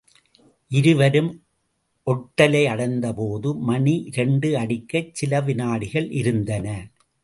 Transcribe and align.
இருவரும் 0.71 1.29
ஒட்டலை 2.07 2.63
அடைந்தபோது 2.65 3.55
மணி 3.61 3.95
இரண்டு 4.11 4.57
அடிக்கச் 4.57 5.13
சில 5.13 5.41
வினாடிகள் 5.41 6.09
இருந்தன. 6.11 6.67